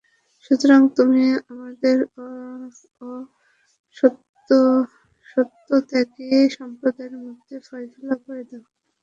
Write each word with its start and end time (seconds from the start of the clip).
সুতরাং 0.43 0.81
তুমি 0.97 1.23
আমাদের 1.51 1.97
ও 3.01 3.09
সত্যত্যাগী 5.27 6.27
সম্প্রদায়ের 6.57 7.15
মধ্যে 7.25 7.55
ফয়সালা 7.67 8.15
করে 8.25 8.43
দাও। 8.49 8.63